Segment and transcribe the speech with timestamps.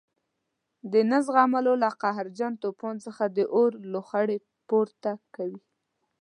[0.91, 4.37] د نه زغملو له قهرجن توپان څخه د اور لوخړې
[4.69, 5.59] پورته کوي.